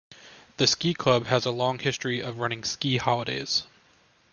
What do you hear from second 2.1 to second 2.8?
of running